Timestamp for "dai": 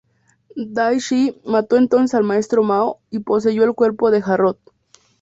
0.65-0.97